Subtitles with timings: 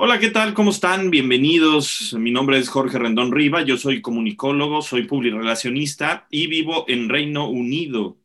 [0.00, 0.54] Hola, ¿qué tal?
[0.54, 1.10] ¿Cómo están?
[1.10, 2.14] Bienvenidos.
[2.16, 7.50] Mi nombre es Jorge Rendón Riva, yo soy comunicólogo, soy publirelacionista y vivo en Reino
[7.50, 8.16] Unido.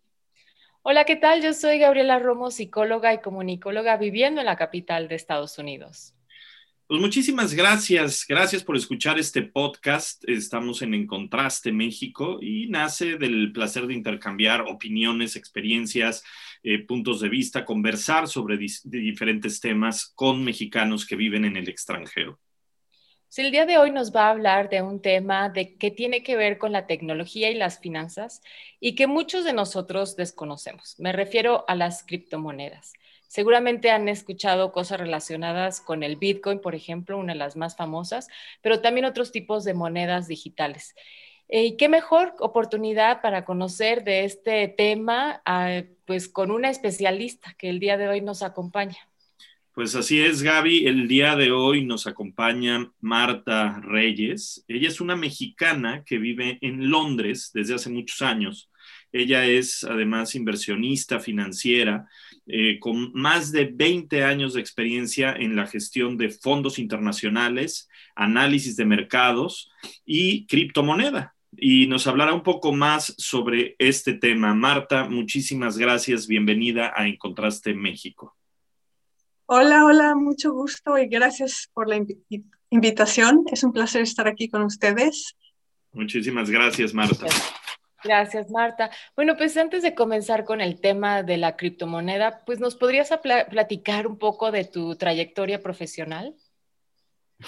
[0.84, 1.42] Hola, ¿qué tal?
[1.42, 6.14] Yo soy Gabriela Romo, psicóloga y comunicóloga viviendo en la capital de Estados Unidos.
[6.94, 10.24] Pues muchísimas gracias, gracias por escuchar este podcast.
[10.30, 16.24] Estamos en En Contraste México y nace del placer de intercambiar opiniones, experiencias,
[16.62, 22.40] eh, puntos de vista, conversar sobre diferentes temas con mexicanos que viven en el extranjero.
[23.38, 26.36] el día de hoy nos va a hablar de un tema de que tiene que
[26.36, 28.44] ver con la tecnología y las finanzas
[28.80, 30.94] y que muchos de nosotros desconocemos.
[31.00, 32.94] Me refiero a las criptomonedas.
[33.34, 38.28] Seguramente han escuchado cosas relacionadas con el Bitcoin, por ejemplo, una de las más famosas,
[38.62, 40.94] pero también otros tipos de monedas digitales.
[41.50, 47.56] Eh, ¿Y qué mejor oportunidad para conocer de este tema ah, pues con una especialista
[47.58, 49.00] que el día de hoy nos acompaña?
[49.74, 50.86] Pues así es, Gaby.
[50.86, 54.64] El día de hoy nos acompaña Marta Reyes.
[54.68, 58.70] Ella es una mexicana que vive en Londres desde hace muchos años.
[59.12, 62.08] Ella es además inversionista financiera
[62.46, 68.76] eh, con más de 20 años de experiencia en la gestión de fondos internacionales, análisis
[68.76, 69.72] de mercados
[70.06, 74.54] y criptomoneda y nos hablará un poco más sobre este tema.
[74.54, 76.28] Marta, muchísimas gracias.
[76.28, 78.36] Bienvenida a Encontraste México.
[79.46, 82.04] Hola, hola, mucho gusto y gracias por la
[82.70, 83.44] invitación.
[83.52, 85.36] Es un placer estar aquí con ustedes.
[85.92, 87.26] Muchísimas gracias, Marta.
[87.26, 87.54] Gracias,
[88.50, 88.90] Marta.
[89.16, 93.10] Bueno, pues antes de comenzar con el tema de la criptomoneda, pues nos podrías
[93.50, 96.36] platicar un poco de tu trayectoria profesional.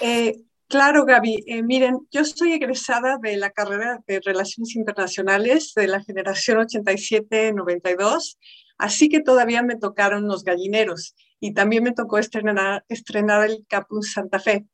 [0.00, 1.44] Eh, Claro, Gaby.
[1.46, 8.36] Eh, miren, yo soy egresada de la carrera de Relaciones Internacionales de la generación 87-92,
[8.76, 14.12] así que todavía me tocaron los gallineros y también me tocó estrenar, estrenar el Campus
[14.12, 14.66] Santa Fe.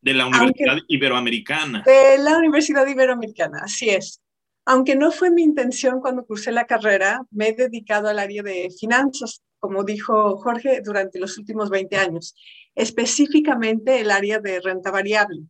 [0.00, 1.82] De la Universidad Iberoamericana.
[1.84, 4.20] De la Universidad Iberoamericana, así es.
[4.66, 8.70] Aunque no fue mi intención cuando cursé la carrera, me he dedicado al área de
[8.78, 12.34] finanzas, como dijo Jorge, durante los últimos 20 años
[12.74, 15.42] específicamente el área de renta variable.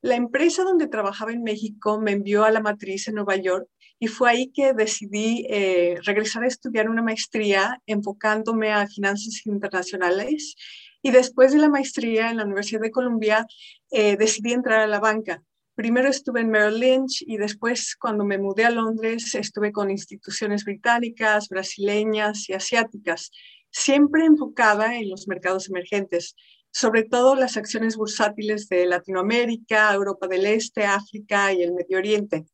[0.00, 4.06] La empresa donde trabajaba en México me envió a la matriz en Nueva York y
[4.06, 10.54] fue ahí que decidí eh, regresar a estudiar una maestría enfocándome a finanzas internacionales
[11.02, 13.46] y después de la maestría en la Universidad de Columbia
[13.90, 15.42] eh, decidí entrar a la banca.
[15.78, 20.64] Primero estuve en Merrill Lynch y después cuando me mudé a Londres estuve con instituciones
[20.64, 23.30] británicas, brasileñas y asiáticas,
[23.70, 26.34] siempre enfocada en los mercados emergentes
[26.72, 32.46] sobre todo las acciones bursátiles de Latinoamérica, Europa del Este, África y el Medio Oriente.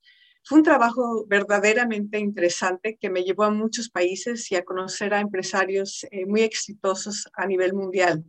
[0.42, 5.20] Fue un trabajo verdaderamente interesante que me llevó a muchos países y a conocer a
[5.20, 8.22] empresarios eh, muy exitosos a nivel mundial.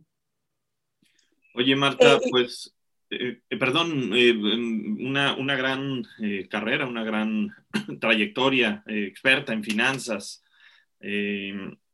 [1.54, 2.72] Oye, Marta, eh, pues,
[3.10, 4.12] eh, perdón,
[5.00, 6.04] una, una, gran
[6.50, 7.50] carrera, una gran
[8.00, 10.42] trayectoria, experta en finanzas.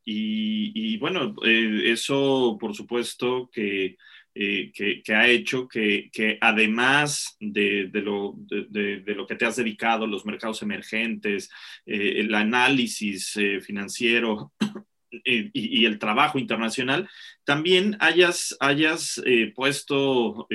[0.04, 3.96] Y, bueno, eh, eso por supuesto que,
[4.34, 9.56] eh, que, ha hecho que, que además de, de, lo, de, lo, que te has
[9.56, 11.50] dedicado, los mercados emergentes,
[11.86, 14.52] eh, el análisis financiero
[15.24, 17.08] y, y, el trabajo internacional,
[17.44, 19.22] también hayas, hayas
[19.54, 20.48] puesto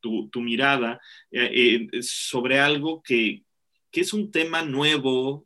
[0.00, 1.00] tu, tu, mirada
[2.00, 3.42] sobre algo que,
[3.90, 5.44] que es un tema nuevo,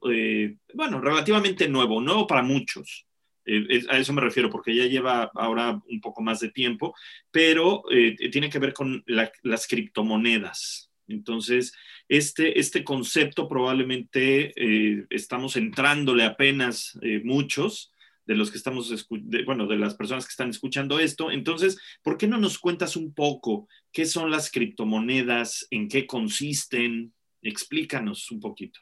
[0.75, 3.07] bueno, relativamente nuevo, nuevo para muchos,
[3.53, 6.95] eh, a eso me refiero, porque ya lleva ahora un poco más de tiempo,
[7.31, 10.91] pero eh, tiene que ver con las criptomonedas.
[11.09, 11.73] Entonces,
[12.09, 17.90] este, este concepto probablemente eh, estamos entrándole apenas muchos
[18.31, 19.09] de los que estamos,
[19.45, 21.33] bueno, de las personas que están escuchando esto.
[21.33, 27.13] Entonces, ¿por qué no nos cuentas un poco qué son las criptomonedas, en qué consisten?
[27.43, 28.79] Explícanos un poquito.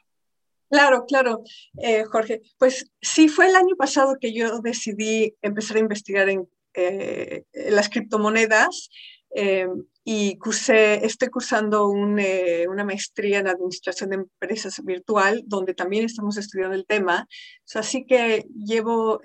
[0.69, 1.41] Claro, claro,
[1.81, 2.41] eh, Jorge.
[2.59, 7.89] Pues sí, fue el año pasado que yo decidí empezar a investigar en eh, las
[7.89, 8.91] criptomonedas
[9.35, 9.67] eh,
[10.03, 16.75] y cursé, estoy cursando una maestría en administración de empresas virtual, donde también estamos estudiando
[16.75, 17.27] el tema.
[17.75, 19.21] así que llevo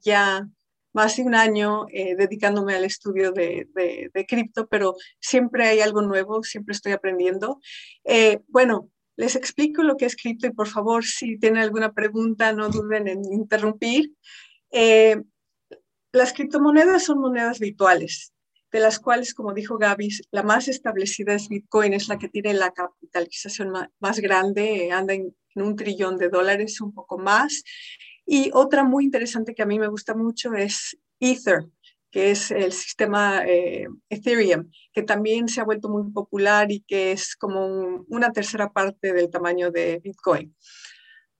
[0.00, 0.46] ya
[0.92, 6.02] más de un año eh, dedicándome al estudio de, de, cripto, pero siempre hay algo
[6.02, 7.60] nuevo, siempre estoy aprendiendo.
[8.04, 12.52] Eh, bueno, les explico lo que es cripto y por favor, si tienen alguna pregunta,
[12.52, 14.12] no duden en interrumpir.
[14.72, 15.22] Eh,
[16.12, 18.32] las criptomonedas son monedas virtuales,
[18.72, 22.54] de las cuales, como dijo Gaby, la más establecida es Bitcoin, es la que tiene
[22.54, 27.64] la capitalización más, grande, anda en, un trillón de dólares, un poco más.
[28.24, 31.66] Y otra muy interesante que a mí me gusta mucho es Ether,
[32.10, 37.12] que es el sistema eh, Ethereum, que también se ha vuelto muy popular y que
[37.12, 40.54] es como una tercera parte del tamaño de Bitcoin.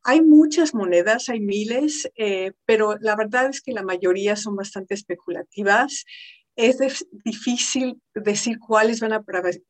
[0.02, 4.94] Hay muchas monedas, hay miles, eh, pero la verdad es que la mayoría son bastante
[4.94, 6.04] especulativas.
[6.56, 9.24] Es difícil decir cuáles van a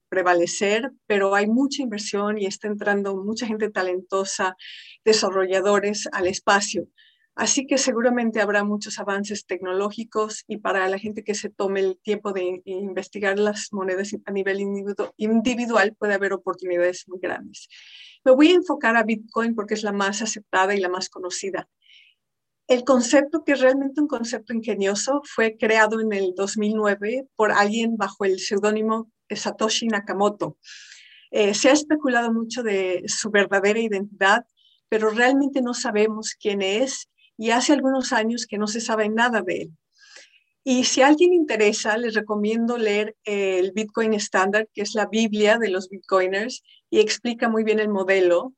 [0.08, 4.56] prevalecer, pero hay mucha inversión y está entrando mucha gente talentosa,
[5.04, 6.88] desarrolladores al espacio.
[7.36, 11.98] Así que seguramente habrá muchos avances tecnológicos y para la gente que se tome el
[12.02, 14.60] tiempo de investigar las monedas a nivel
[15.16, 17.68] individual puede haber oportunidades muy grandes.
[18.24, 21.68] Me voy a enfocar a Bitcoin porque es la más aceptada y la más conocida.
[22.70, 27.96] El concepto, que es realmente un concepto ingenioso, fue creado en el 2009 por alguien
[27.96, 30.56] bajo el seudónimo Satoshi Nakamoto.
[31.32, 34.46] Eh, se ha especulado mucho de su verdadera identidad,
[34.88, 39.42] pero realmente no sabemos quién es y hace algunos años que no se sabe nada
[39.42, 39.70] de él.
[40.62, 45.58] Y si a alguien interesa, les recomiendo leer el Bitcoin Standard, que es la Biblia
[45.58, 48.54] de los Bitcoiners, y explica muy bien el modelo.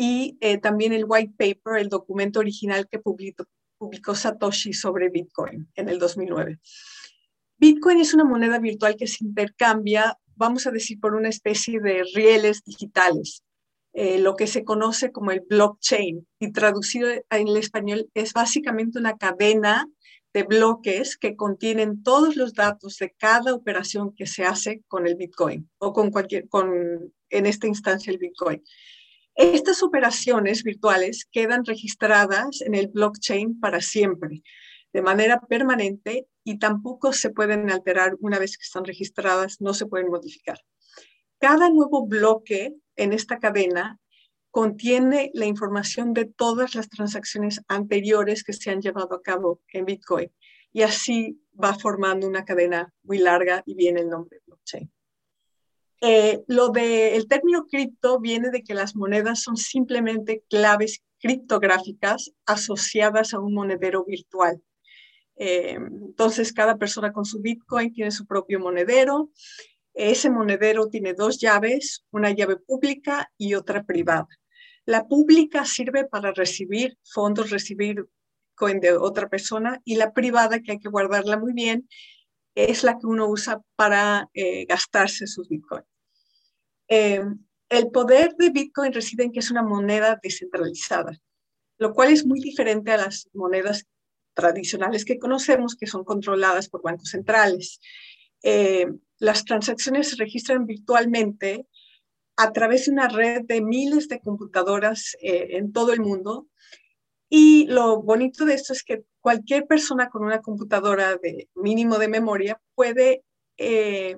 [0.00, 5.88] Y eh, también el white paper, el documento original que publicó, Satoshi sobre Bitcoin en
[5.88, 6.60] el 2009.
[7.56, 12.04] Bitcoin es una moneda virtual que se intercambia, vamos a decir, por una especie de
[12.14, 13.42] rieles digitales.
[13.92, 19.00] Eh, lo que se conoce como el blockchain y traducido en el español es básicamente
[19.00, 19.88] una cadena
[20.32, 25.16] de bloques que contienen todos los datos de cada operación que se hace con el
[25.16, 28.62] Bitcoin o con cualquier, con, en esta instancia el Bitcoin.
[29.38, 34.42] Estas operaciones virtuales quedan registradas en el blockchain para siempre,
[34.92, 39.86] de manera permanente y tampoco se pueden alterar una vez que están registradas, no se
[39.86, 40.58] pueden modificar.
[41.38, 44.00] Cada nuevo bloque en esta cadena
[44.50, 49.84] contiene la información de todas las transacciones anteriores que se han llevado a cabo en
[49.84, 50.32] Bitcoin.
[50.72, 54.90] Y así va formando una cadena muy larga y viene el nombre blockchain.
[56.00, 63.34] Eh, lo del término cripto viene de que las monedas son simplemente claves criptográficas asociadas
[63.34, 64.62] a un monedero virtual.
[65.36, 69.30] Eh, entonces, cada persona con su Bitcoin tiene su propio monedero
[69.98, 74.28] ese monedero tiene dos llaves, una llave pública y otra privada.
[74.84, 78.06] La pública sirve para recibir fondos, recibir
[78.54, 81.88] coin de otra persona y la privada, que hay que guardarla muy bien,
[82.64, 85.86] es la que uno usa para eh, gastarse sus bitcoins.
[86.88, 87.22] Eh,
[87.68, 91.12] el poder de Bitcoin reside en que es una moneda descentralizada,
[91.78, 93.86] lo cual es muy diferente a las monedas
[94.34, 97.78] tradicionales que conocemos, que son controladas por bancos centrales.
[98.42, 98.86] Eh,
[99.18, 101.66] las transacciones se registran virtualmente
[102.36, 106.48] a través de una red de miles de computadoras en todo el mundo.
[107.28, 112.08] Y lo bonito de esto es que cualquier persona con una computadora de mínimo de
[112.08, 113.22] memoria puede
[113.58, 114.16] eh,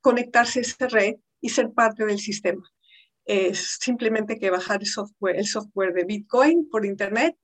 [0.00, 2.62] conectarse a esa red y ser parte del sistema.
[3.24, 4.86] Es simplemente que bajar el
[5.46, 7.36] software, de Bitcoin por Internet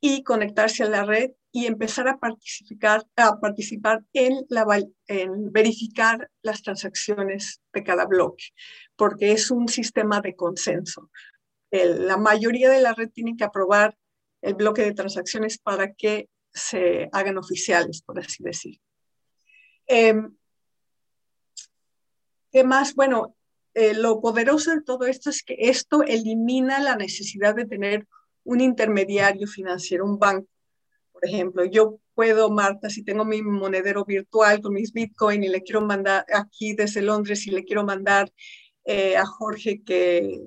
[0.00, 4.64] y conectarse a la red y empezar a participar, a participar en, la,
[5.08, 8.44] en verificar las transacciones de cada bloque,
[8.96, 11.10] porque es un sistema de consenso.
[11.70, 13.96] la mayoría de la red tiene que aprobar
[14.42, 18.80] el bloque de transacciones para que se hagan oficiales, por así decir.
[19.86, 20.36] Em,
[22.52, 22.94] ¿Qué más?
[22.94, 23.36] Bueno,
[23.74, 28.08] eh, lo poderoso de todo esto es que esto elimina la necesidad de tener
[28.42, 30.48] un intermediario financiero, un banco
[31.20, 35.62] por ejemplo, yo puedo, Marta, si tengo mi monedero virtual con mis Bitcoin y le
[35.62, 38.32] quiero mandar aquí desde Londres y le quiero mandar
[38.84, 40.40] eh, a Jorge que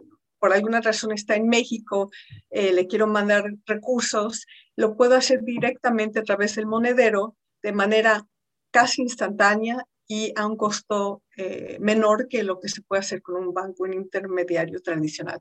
[0.43, 2.11] por alguna razón está en México,
[2.49, 4.45] eh, le quiero mandar recursos,
[4.75, 8.27] lo puedo hacer directamente a través del monedero de manera
[8.69, 13.37] casi instantánea y a un costo eh, menor que lo que se puede hacer con
[13.37, 15.39] un banco, un intermediario tradicional.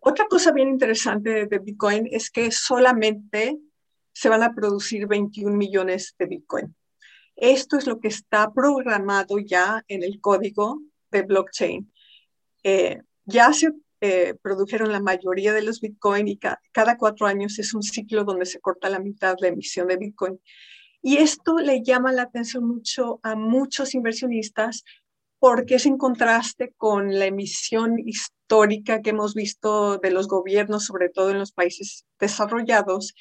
[0.00, 3.58] Otra cosa bien interesante de Bitcoin es que solamente
[4.12, 6.76] se van a producir 21 millones de Bitcoin.
[7.36, 11.90] Esto es lo que está programado ya en el código de blockchain.
[12.62, 17.74] Eh, ya se eh, produjeron la mayoría de los Bitcoin y cada cuatro años es
[17.74, 20.40] un ciclo donde se corta la mitad la emisión de Bitcoin.
[21.02, 24.84] Y esto le llama la atención mucho a muchos inversionistas
[25.38, 31.08] porque es en contraste con la emisión histórica que hemos visto de los gobiernos, sobre
[31.08, 33.14] todo en los países desarrollados,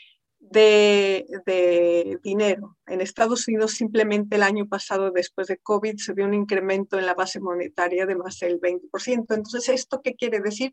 [0.52, 2.78] de, dinero.
[2.88, 7.06] En Estados Unidos simplemente el año pasado, después de COVID, se vio un incremento en
[7.06, 9.36] la base monetaria de más del 20%.
[9.36, 10.72] Entonces, ¿esto qué quiere decir?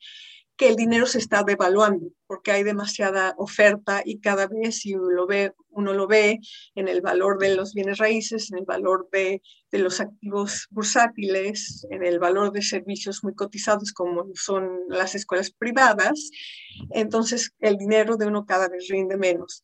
[0.56, 5.10] Que el dinero se está devaluando porque hay demasiada oferta y cada vez si uno
[5.10, 6.40] lo ve, uno lo ve
[6.74, 11.86] en el valor de los bienes raíces, en el valor de, de los activos bursátiles,
[11.90, 16.30] en el valor de servicios muy cotizados como son las escuelas privadas,
[16.90, 19.62] entonces el dinero de uno cada vez rinde menos.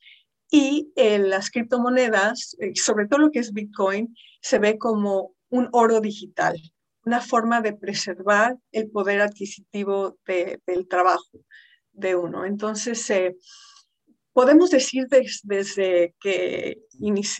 [0.50, 5.68] Y en las criptomonedas, eh, sobre todo lo que es Bitcoin, se ve como un
[5.72, 6.60] oro digital
[7.04, 11.40] una forma de preservar el poder adquisitivo del trabajo
[11.92, 12.44] de uno.
[12.44, 13.36] Entonces, eh,
[14.32, 16.78] podemos decir desde que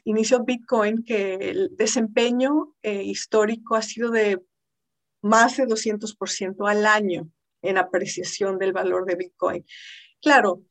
[0.05, 4.41] inició Bitcoin que el desempeño eh, histórico ha sido de
[5.23, 7.31] más de 200% al año
[7.63, 9.65] en apreciación del valor de Bitcoin.
[10.21, 10.65] Claro,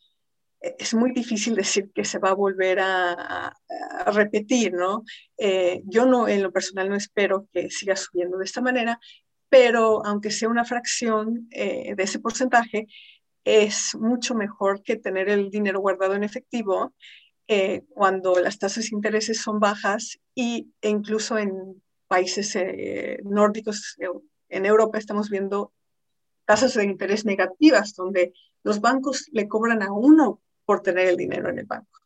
[0.62, 3.58] es muy difícil decir que se va a volver a,
[4.08, 5.04] repetir, ¿no?
[5.38, 9.00] Eh, yo no, en lo personal, no espero que siga subiendo de esta manera,
[9.50, 12.88] pero aunque sea una fracción eh, de ese porcentaje,
[13.44, 16.94] es mucho mejor que tener el dinero guardado en efectivo
[17.48, 22.58] eh, cuando las tasas de intereses son bajas y, e incluso en países
[23.24, 23.98] nórdicos,
[24.50, 25.74] en Europa estamos viendo
[26.46, 31.50] tasas de interés negativas, donde los bancos le cobran a uno por tener el dinero
[31.50, 32.00] en el banco.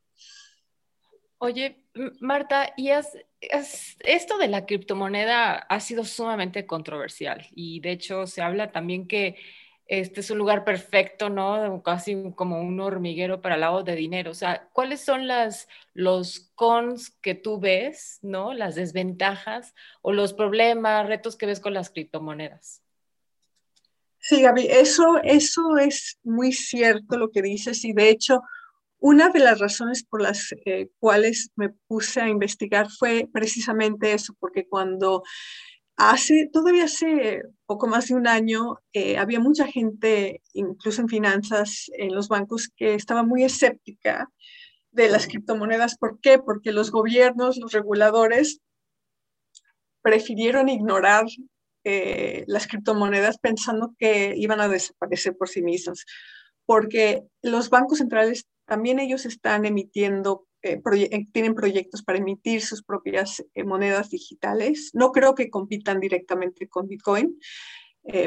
[1.38, 1.83] Oye,
[2.21, 8.71] Marta, y esto de la criptomoneda ha sido sumamente controversial y de hecho se habla
[8.71, 9.35] también que
[9.88, 11.83] este es un lugar perfecto, ¿no?
[11.83, 14.31] Casi como un hormiguero para lavado de dinero.
[14.31, 18.53] O sea, ¿cuáles son las, los cons que tú ves, ¿no?
[18.53, 22.84] Las desventajas o los problemas, retos que ves con las criptomonedas?
[24.27, 28.41] Sí, Gaby, eso, eso es muy cierto lo que dices y de hecho
[28.98, 34.34] una de las razones por las eh, cuales me puse a investigar fue precisamente eso,
[34.39, 35.22] porque cuando
[35.96, 41.91] hace, todavía hace poco más de un año, eh, había mucha gente, incluso en finanzas,
[41.96, 44.27] en los bancos, que estaba muy escéptica
[44.89, 46.00] de las criptomonedas.
[46.00, 46.39] ¿Por qué?
[46.39, 48.60] Porque los gobiernos, los reguladores,
[50.01, 51.25] prefirieron ignorar
[51.87, 56.03] eh, las criptomonedas pensando que iban a desaparecer por sí mismas,
[56.65, 62.81] porque los bancos centrales también ellos están emitiendo, eh, eh, tienen proyectos para emitir sus
[62.81, 64.89] propias monedas digitales.
[64.93, 67.39] No creo que compitan directamente con Bitcoin,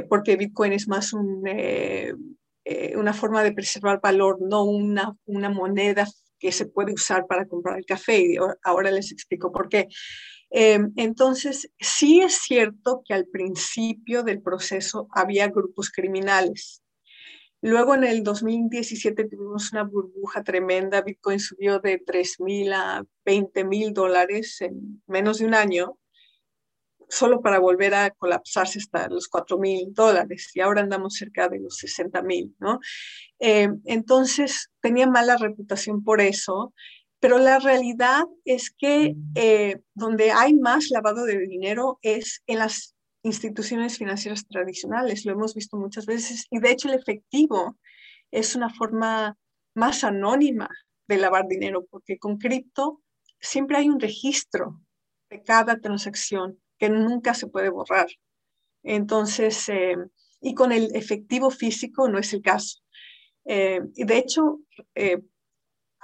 [0.08, 6.06] porque Bitcoin es más una forma de preservar valor, no una, una moneda
[6.38, 8.20] que se puede usar para comprar el café.
[8.20, 9.88] Y ahora les explico por qué.
[10.50, 16.82] Em, entonces, sí es cierto que al principio del proceso había grupos criminales.
[17.60, 23.64] Luego en el 2017 tuvimos una burbuja tremenda, Bitcoin subió de 3 mil a 20
[23.64, 25.98] mil dólares en menos de un año,
[27.08, 31.58] solo para volver a colapsarse hasta los 4 mil dólares y ahora andamos cerca de
[31.58, 32.78] los 60 mil, ¿no?
[33.40, 36.72] Em, entonces tenía mala reputación por eso
[37.20, 42.94] pero la realidad es que eh, donde hay más lavado de dinero es en las
[43.22, 45.24] instituciones financieras tradicionales.
[45.24, 47.76] Lo hemos visto muchas veces y de hecho el efectivo
[48.30, 49.36] es una forma
[49.74, 50.68] más anónima
[51.08, 53.02] de lavar dinero porque con cripto
[53.40, 54.80] siempre hay un registro
[55.30, 58.06] de cada transacción que nunca se puede borrar.
[58.84, 59.96] Entonces, eh,
[60.40, 62.78] y con el efectivo físico no es el caso.
[63.44, 64.60] Eh, y de hecho,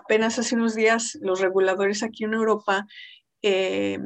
[0.04, 2.86] apenas hace unos días los reguladores aquí en Europa
[3.42, 3.98] eh,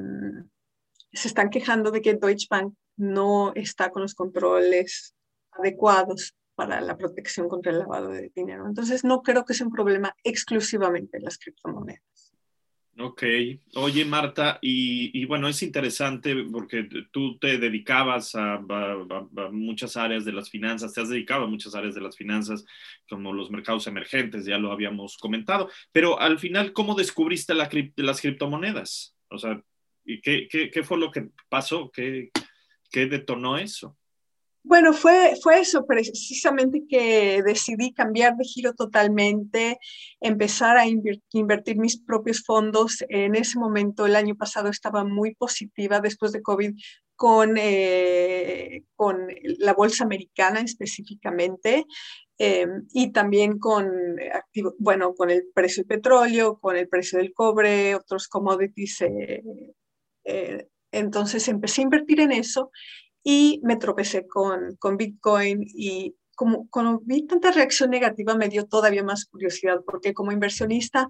[1.13, 5.15] se están quejando de que Deutsche Bank no está con los controles
[5.53, 8.67] adecuados para la protección contra el lavado de dinero.
[8.67, 12.28] Entonces, no creo que sea un problema exclusivamente en las criptomonedas.
[13.01, 13.23] Ok,
[13.77, 18.61] oye Marta, y, bueno, es interesante porque tú te dedicabas a,
[19.53, 22.65] muchas áreas de las finanzas, te has dedicado a muchas áreas de las finanzas,
[23.09, 28.21] como los mercados emergentes, ya lo habíamos comentado, pero al final, ¿cómo descubriste la, las
[28.21, 29.15] criptomonedas?
[29.31, 29.63] O sea,
[30.05, 31.93] ¿qué, qué, fue lo que pasó?
[31.93, 32.31] ¿Qué,
[32.91, 33.97] ¿Qué detonó eso?
[34.69, 39.79] Bueno, fue, fue eso precisamente que decidí cambiar de giro totalmente,
[40.21, 43.03] empezar a invertir mis propios fondos.
[43.09, 46.75] En ese momento, el año pasado, estaba muy positiva después de COVID.
[47.17, 49.27] con, eh, con
[49.59, 51.85] la bolsa americana específicamente
[52.39, 53.91] em, y también con,
[54.79, 59.01] bueno, con el precio del petróleo, con el precio del cobre, otros commodities.
[59.01, 59.43] Eh,
[60.25, 62.71] eh, entonces empecé a invertir en eso
[63.31, 68.65] y me tropecé con, con Bitcoin y como, como vi tanta reacción negativa me dio
[68.65, 71.09] todavía más curiosidad porque como inversionista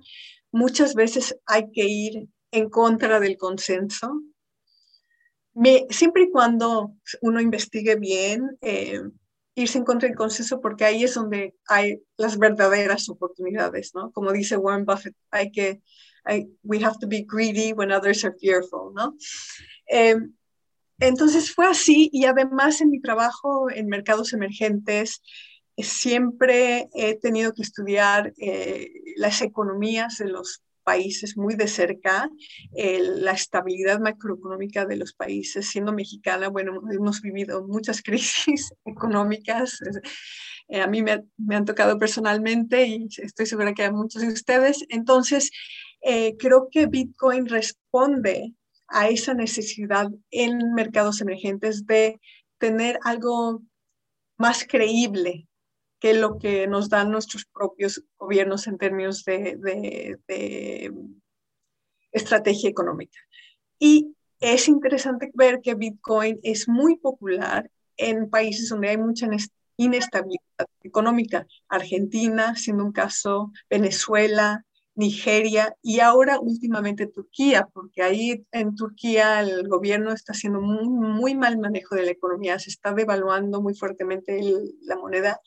[0.51, 4.21] muchas veces hay que ir en contra del consenso
[5.91, 9.01] siempre y cuando uno investigue bien, eh,
[9.55, 14.11] irse en contra del consenso, porque ahí es donde hay las verdaderas oportunidades, ¿no?
[14.11, 15.83] Como dice Warren Buffett, hay que,
[16.65, 19.17] we have to be greedy when others are fearful, ¿no?
[19.89, 20.17] Eh,
[20.99, 25.23] entonces fue así y además en mi trabajo en mercados emergentes,
[25.77, 32.31] siempre he tenido que estudiar eh, las economías de los países muy de cerca,
[32.73, 35.69] la estabilidad macroeconómica de los países.
[35.69, 39.79] Siendo mexicana, bueno, hemos vivido muchas crisis económicas.
[40.69, 44.85] Eh, a mí me, han tocado personalmente y estoy segura que a muchos de ustedes.
[44.89, 45.51] Entonces,
[46.03, 48.55] eh, creo que Bitcoin responde
[48.89, 52.21] a esa necesidad en mercados emergentes de
[52.59, 53.63] tener algo
[54.37, 55.49] más creíble
[56.01, 60.93] que lo que nos dan nuestros propios gobiernos en términos de,
[62.11, 63.19] estrategia económica.
[63.79, 69.29] Y es interesante ver que Bitcoin es muy popular en países donde hay mucha
[69.77, 71.47] inestabilidad económica.
[71.69, 74.65] Argentina, siendo un caso, Venezuela,
[74.99, 81.35] Nigeria y ahora últimamente Turquía, porque ahí en Turquía el gobierno está haciendo muy, muy
[81.37, 84.41] mal manejo de la economía, se está devaluando muy fuertemente
[84.83, 85.41] la moneda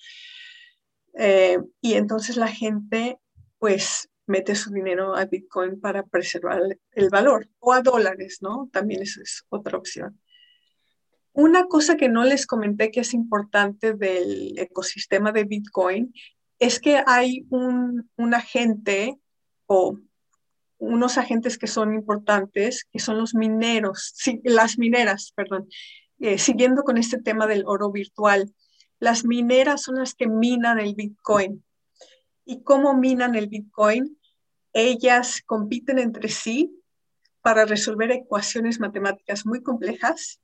[1.15, 3.19] eh, y entonces la gente
[3.59, 6.61] pues mete su dinero a Bitcoin para preservar
[6.93, 8.69] el valor o a dólares, ¿no?
[8.71, 10.17] También eso es otra opción.
[11.33, 16.13] Una cosa que no les comenté que es importante del ecosistema de Bitcoin
[16.61, 19.19] es que hay un, agente
[19.73, 19.97] o
[20.79, 24.13] unos agentes que son importantes, que son los mineros,
[24.43, 25.69] las mineras, perdón,
[26.19, 28.53] eh, siguiendo con este tema del oro virtual.
[28.99, 31.63] Las mineras son las que minan el Bitcoin.
[32.43, 34.19] ¿Y cómo minan el Bitcoin?
[34.73, 36.77] Ellas compiten entre sí
[37.41, 40.41] para resolver ecuaciones matemáticas muy complejas.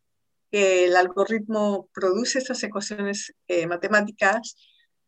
[0.52, 4.56] El algoritmo produce esas ecuaciones eh, matemáticas,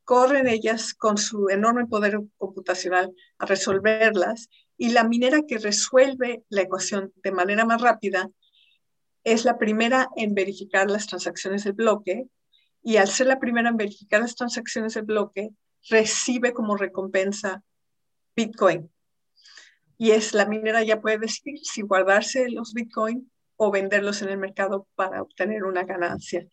[0.09, 6.61] corren ellas con su enorme poder computacional a resolverlas y la minera que resuelve la
[6.63, 8.27] ecuación de manera más rápida
[9.23, 12.27] es la primera en verificar las transacciones del bloque
[12.81, 15.51] y al ser la primera en verificar las transacciones del bloque,
[15.87, 17.61] recibe como recompensa
[18.35, 18.89] Bitcoin.
[19.99, 24.39] Y es la minera ya puede decidir si guardarse los Bitcoin o venderlos en el
[24.39, 26.47] mercado para obtener una ganancia.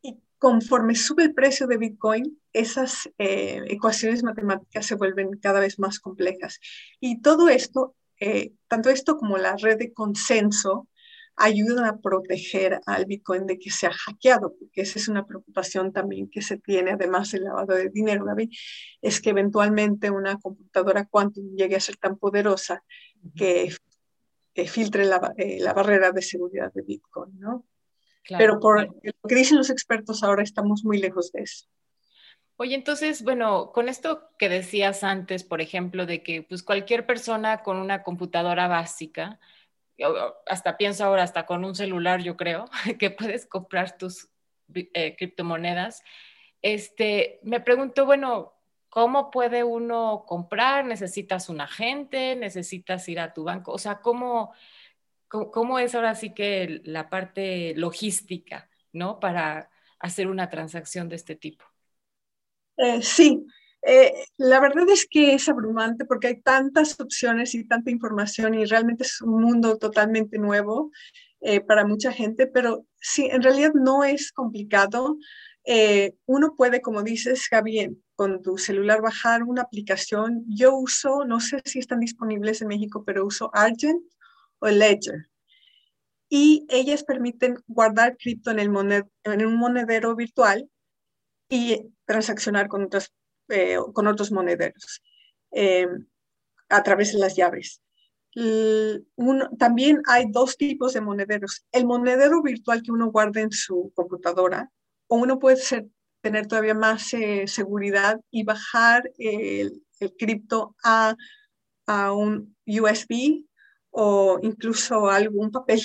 [0.00, 5.78] Y conforme sube el precio de Bitcoin, esas eh, ecuaciones matemáticas se vuelven cada vez
[5.78, 6.60] más complejas.
[7.00, 10.88] Y todo esto, eh, tanto esto como la red de consenso,
[11.36, 16.28] ayudan a proteger al Bitcoin de que sea hackeado, porque esa es una preocupación también
[16.28, 18.50] que se tiene, además del lavado de dinero, David,
[19.00, 22.84] es que eventualmente una computadora quantum llegue a ser tan poderosa
[23.34, 23.74] que,
[24.66, 25.04] filtre
[25.38, 27.64] eh, la, barrera de seguridad de Bitcoin, ¿no?
[28.28, 31.66] Pero por lo que dicen los expertos ahora estamos muy lejos de eso.
[32.62, 37.60] Oye, entonces, bueno, con esto que decías antes, por ejemplo, de que pues cualquier persona
[37.64, 39.40] con una computadora básica,
[40.46, 42.66] hasta pienso ahora, hasta con un celular, yo creo,
[43.00, 44.28] que puedes comprar tus
[44.72, 46.04] eh, criptomonedas.
[46.62, 48.54] Este, me pregunto, bueno,
[48.88, 50.84] ¿cómo puede uno comprar?
[50.84, 52.36] ¿Necesitas un agente?
[52.36, 53.72] ¿Necesitas ir a tu banco?
[53.72, 54.52] O sea, ¿cómo,
[55.26, 59.18] cómo, es ahora sí que la parte logística, ¿no?
[59.18, 61.71] Para hacer una transacción de este tipo.
[62.76, 63.44] Eh, sí,
[63.82, 68.64] eh, la verdad es que es abrumante porque hay tantas opciones y tanta información y
[68.64, 70.90] realmente es un mundo totalmente nuevo
[71.40, 75.18] eh, para mucha gente, pero sí, en realidad no es complicado.
[76.26, 80.44] Uno puede, como dices, Gaby, con tu celular bajar una aplicación.
[80.48, 84.02] Yo uso, no sé si están disponibles en México, pero uso Argent
[84.58, 85.28] o Ledger.
[86.28, 90.68] Y ellas permiten guardar cripto en, el en un monedero virtual
[91.52, 93.12] y transaccionar con otras
[93.50, 95.02] eh, con otros monederos
[95.50, 95.86] eh,
[96.70, 97.82] a través de las llaves.
[99.58, 101.66] también hay dos tipos de monederos.
[101.70, 104.70] El monedero virtual que uno guarda en su computadora,
[105.08, 105.60] o uno puede
[106.22, 109.82] tener todavía más eh, seguridad y bajar el,
[110.18, 111.14] cripto a,
[111.86, 113.44] a, un USB
[113.90, 115.80] o incluso algún papel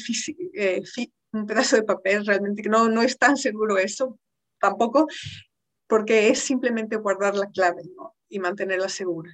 [1.34, 4.18] un pedazo de papel, realmente no, no es tan seguro eso
[4.60, 5.08] tampoco,
[5.88, 7.84] porque es simplemente guardar la clave
[8.30, 9.32] y mantenerla segura.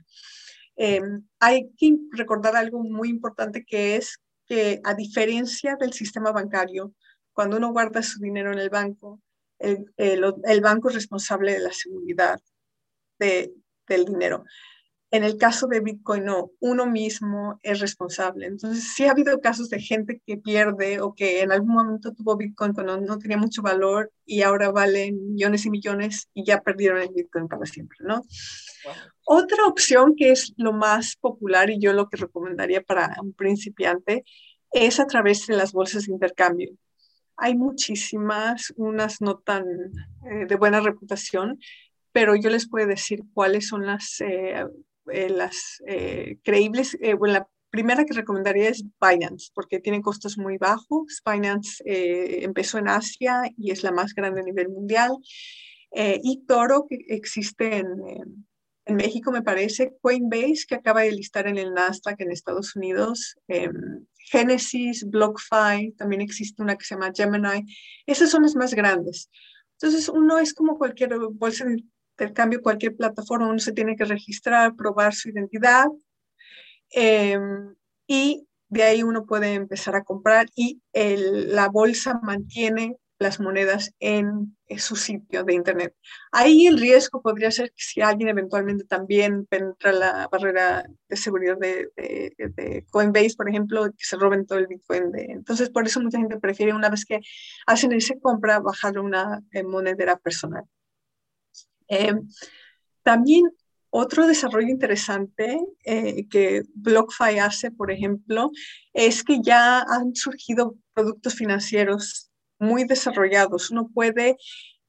[0.75, 6.93] Em, hay que recordar algo muy importante que es que a diferencia del sistema bancario,
[7.33, 9.21] cuando uno guarda su dinero en el banco,
[9.59, 12.39] el, banco es responsable de la seguridad
[13.19, 13.53] de,
[13.87, 14.43] del dinero.
[15.13, 18.47] En el caso de Bitcoin, no, uno mismo es responsable.
[18.47, 22.35] Entonces, sí ha habido casos de gente que pierde o que en algún momento tuvo
[22.35, 26.99] Bitcoin cuando no tenía mucho valor y ahora valen millones y millones y ya perdieron
[26.99, 28.23] el Bitcoin para siempre, ¿no?
[29.23, 34.25] Otra opción que es lo más popular y yo lo que recomendaría para un principiante
[34.71, 36.71] es a través de las bolsas de intercambio.
[37.37, 41.59] Hay muchísimas, unas no tan eh, de buena reputación,
[42.11, 44.65] pero yo les puedo decir cuáles son las eh,
[45.11, 50.37] eh, las eh, creíbles, eh, bueno, la primera que recomendaría es Binance, porque tiene costos
[50.37, 51.21] muy bajos.
[51.25, 51.83] Binance
[52.43, 55.11] empezó en Asia y es la más grande a nivel mundial.
[55.91, 57.87] y Toro, que existe en,
[58.85, 59.95] en, México, me parece.
[60.01, 63.37] Coinbase, que acaba de listar en el Nasdaq en Estados Unidos.
[64.29, 67.65] Genesis, BlockFi, también existe una que se llama Gemini.
[68.05, 69.31] Esas son las más grandes.
[69.79, 71.83] Entonces, uno es como cualquier bolsa de
[72.33, 75.87] cambio cualquier plataforma, uno se tiene que registrar, probar su identidad
[76.91, 77.75] em,
[78.07, 84.55] y de ahí uno puede empezar a comprar y la bolsa mantiene las monedas en,
[84.77, 85.95] su sitio de Internet.
[86.31, 91.57] Ahí el riesgo podría ser que si alguien eventualmente también penetra la barrera de seguridad
[91.59, 95.11] de, Coinbase, por ejemplo, que se roben todo el Bitcoin.
[95.13, 97.19] Entonces, por eso mucha gente prefiere una vez que
[97.67, 100.63] hacen esa compra, bajar una eh, monedera personal.
[101.93, 102.13] Eh,
[103.03, 103.43] también
[103.89, 108.49] otro desarrollo interesante eh, que BlockFi hace, por ejemplo,
[108.91, 113.69] es que ya han surgido productos financieros muy desarrollados.
[113.69, 114.37] Uno puede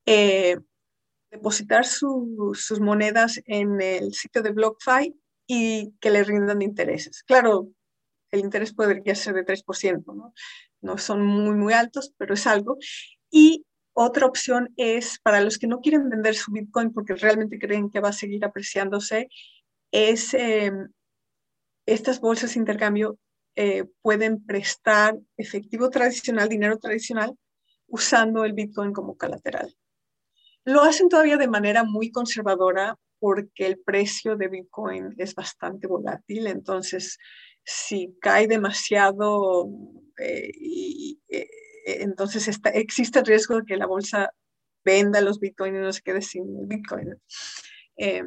[0.07, 0.57] eh,
[1.31, 5.15] depositar sus monedas en el sitio de BlockFi
[5.47, 7.23] y que le rindan intereses.
[7.25, 7.69] Claro,
[8.31, 10.33] el interés podría ser de 3%, ¿no?
[10.81, 12.79] No son muy, muy altos, pero es algo.
[13.31, 17.91] Y otra opción es para los que no quieren vender su Bitcoin porque realmente creen
[17.91, 19.29] que va a seguir apreciándose,
[19.91, 20.89] es em,
[21.87, 23.19] estas bolsas de intercambio
[23.57, 27.33] eh, pueden prestar efectivo tradicional, dinero tradicional,
[27.87, 29.75] usando el Bitcoin como colateral.
[30.65, 36.47] Lo hacen todavía de manera muy conservadora porque el precio de Bitcoin es bastante volátil,
[36.47, 37.19] entonces
[37.65, 39.69] si cae demasiado
[40.19, 41.49] eh, y, eh, eh,
[41.85, 44.31] entonces está, existe el riesgo de que la bolsa
[44.85, 47.15] venda los bitcoins y no se quede sin bitcoin.
[47.97, 48.25] Eh,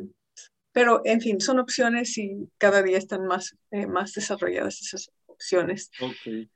[0.71, 5.89] pero, en fin, son opciones y cada día están más, eh, más desarrolladas esas opciones.
[5.99, 6.49] Okay.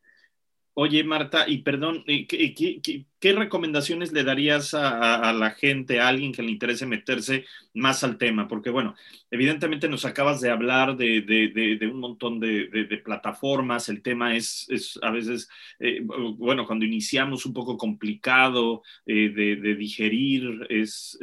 [0.74, 6.52] Oye, Marta, y perdón, ¿qué, recomendaciones le darías a, la gente, a alguien que le
[6.52, 8.48] interese meterse más al tema?
[8.48, 8.96] Porque, bueno,
[9.32, 14.70] evidentemente nos acabas de hablar de, un montón de, plataformas, el tema es,
[15.02, 21.18] a veces, eh, bueno, cuando iniciamos un poco complicado eh, de, digerir, es,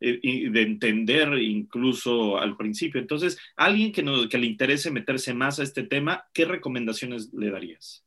[0.00, 3.00] eh, de entender incluso al principio.
[3.00, 8.02] Entonces, alguien que, que le interese meterse más a este tema, ¿qué recomendaciones le darías?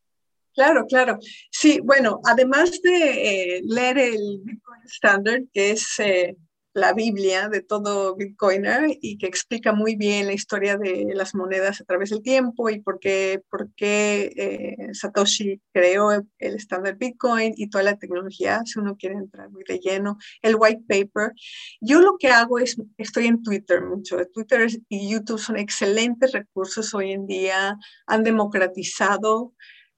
[0.55, 1.19] Claro, claro.
[1.51, 6.37] Sí, bueno, además de eh, leer el Bitcoin Standard, que es eh,
[6.73, 11.81] la Biblia de todo Bitcoiner y que explica muy bien la historia de las monedas
[11.81, 17.53] a través del tiempo y por qué, por qué eh, Satoshi creó el estándar Bitcoin
[17.57, 21.33] y toda la tecnología, si uno quiere entrar muy de lleno, el white paper.
[21.81, 24.17] Yo lo que hago es, estoy en Twitter mucho.
[24.33, 29.53] Twitter y YouTube son excelentes recursos hoy en día, han democratizado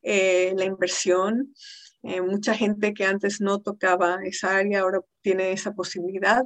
[0.10, 1.54] eh, la inversión.
[2.02, 6.44] Eh, mucha gente que antes no tocaba esa área ahora tiene esa posibilidad.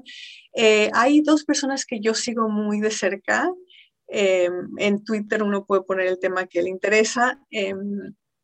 [0.56, 3.47] Eh, hay dos personas que yo sigo muy de cerca.
[4.08, 7.39] en Twitter uno puede poner el tema que le interesa.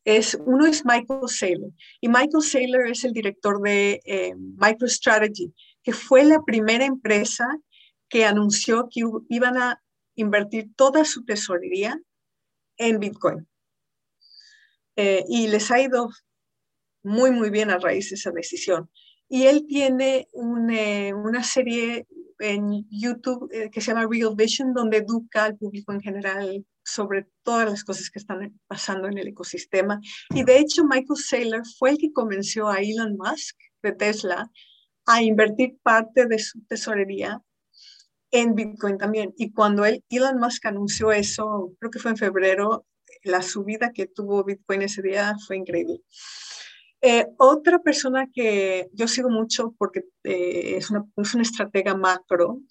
[0.06, 4.00] es, uno es Michael Saylor y Michael Saylor es el director de
[4.62, 5.52] MicroStrategy,
[5.84, 7.48] que fue la primera empresa
[8.08, 9.82] que anunció que iban a
[10.16, 12.00] invertir toda su tesorería
[12.78, 13.48] en Bitcoin.
[14.98, 16.10] Eh, y les ha ido
[17.04, 18.90] muy, muy bien a raíz de esa decisión.
[19.30, 20.28] Y él tiene
[20.72, 22.08] eh, una serie
[22.40, 27.28] en YouTube eh, que se llama Real Vision, donde educa al público en general sobre
[27.44, 30.00] todas las cosas que están pasando en el ecosistema.
[30.34, 34.50] Y de hecho, Michael Saylor fue el que convenció a Elon Musk de Tesla
[35.06, 37.42] a invertir parte de su tesorería
[38.32, 39.34] en Bitcoin también.
[39.38, 42.86] Y cuando él, Elon Musk anunció eso, creo que fue en febrero,
[43.28, 46.02] la subida que tuvo Bitcoin ese día fue increíble.
[47.02, 52.62] Eh, otra persona que yo sigo mucho porque eh, es, una, es, una, estratega macro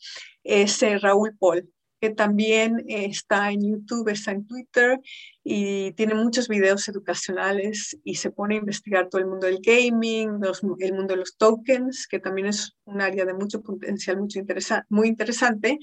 [0.42, 5.00] es eh, Raúl Paul, que también está en YouTube, está en Twitter
[5.44, 10.40] y tiene muchos videos educacionales y se pone a investigar todo el mundo del gaming,
[10.80, 14.84] el mundo de los tokens, que también es un área de mucho potencial, mucho interesa
[14.88, 15.78] muy interesante.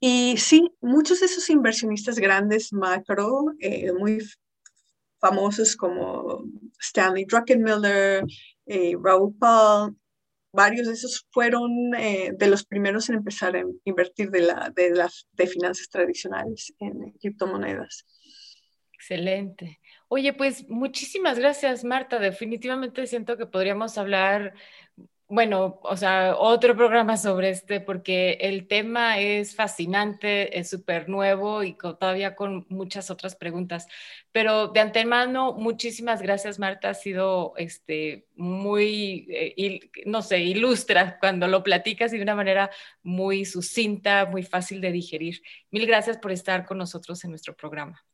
[0.00, 3.54] Y sí, muchos de esos inversionistas grandes macro,
[3.98, 4.20] muy
[5.20, 6.44] famosos como
[6.80, 8.24] Stanley Druckenmiller,
[8.66, 9.96] eh, Raúl Paul,
[10.52, 14.90] varios de esos fueron eh, de los primeros en empezar a invertir de, la, de
[14.90, 18.04] las de finanzas tradicionales en criptomonedas.
[18.92, 19.80] Excelente.
[20.08, 22.18] Oye, pues muchísimas gracias, Marta.
[22.18, 24.54] Definitivamente siento que podríamos hablar
[25.28, 31.62] bueno, o sea, otro programa sobre este, porque el tema es fascinante, es súper nuevo
[31.62, 33.86] y todavía con muchas otras preguntas.
[34.32, 36.90] Pero de antemano, muchísimas gracias, Marta.
[36.90, 42.70] Ha sido este, muy, eh, no sé, ilustra cuando lo platicas y de una manera
[43.02, 45.42] muy sucinta, muy fácil de digerir.
[45.70, 48.07] Mil gracias por estar con nosotros en nuestro programa.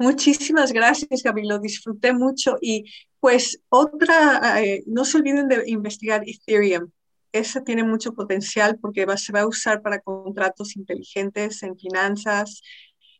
[0.00, 2.56] Muchísimas gracias, Gaby, lo disfruté mucho.
[2.62, 2.86] Y
[3.20, 6.90] pues otra, eh, no se olviden de investigar Ethereum.
[7.32, 12.62] Ese tiene mucho potencial porque se va a usar para contratos inteligentes en finanzas.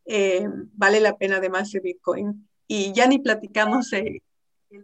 [0.07, 2.49] Eh, vale la pena además de Bitcoin.
[2.67, 4.23] Y ya ni platicamos de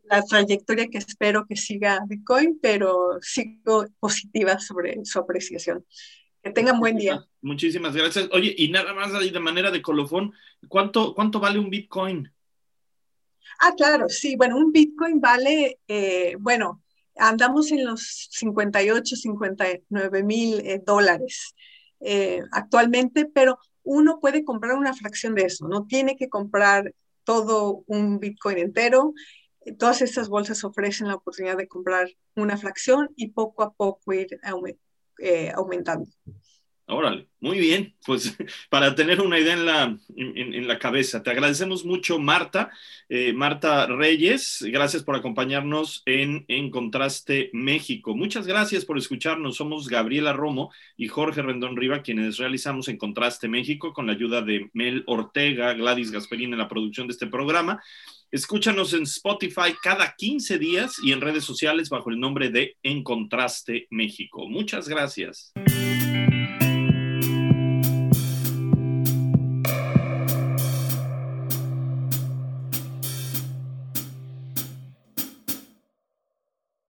[0.04, 5.82] la trayectoria que espero que siga Bitcoin, pero sigo positiva sobre su apreciación.
[6.46, 7.26] Que tengan buen día.
[7.42, 8.28] Muchísimas gracias.
[8.30, 10.32] Oye, y nada más ahí de manera de colofón,
[10.68, 12.32] ¿cuánto, cuánto vale un Bitcoin?
[13.58, 14.36] Ah, claro, sí.
[14.36, 16.84] Bueno, un Bitcoin vale, eh, bueno,
[17.16, 21.52] andamos en los 58, 59 mil eh, dólares
[21.98, 27.82] eh, actualmente, pero uno puede comprar una fracción de eso, no tiene que comprar todo
[27.88, 29.14] un Bitcoin entero.
[29.78, 34.38] Todas estas bolsas ofrecen la oportunidad de comprar una fracción y poco a poco ir
[35.54, 36.06] aumentando.
[36.88, 38.36] Órale, muy bien, pues
[38.70, 41.20] para tener una idea en la, en, la cabeza.
[41.20, 42.70] Te agradecemos mucho, Marta,
[43.08, 48.14] eh, Marta Reyes, gracias por acompañarnos en, en Contraste México.
[48.14, 49.56] Muchas gracias por escucharnos.
[49.56, 54.42] Somos Gabriela Romo y Jorge Rendón Riva, quienes realizamos en Contraste México con la ayuda
[54.42, 57.82] de Mel Ortega, Gladys Gasperín en la producción de este programa.
[58.30, 63.02] Escúchanos en Spotify cada 15 días y en redes sociales bajo el nombre de En
[63.02, 64.48] Contraste México.
[64.48, 65.52] Muchas gracias.